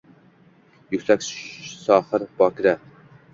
[0.95, 1.25] Yuksak,
[1.83, 2.75] sohir, bokira.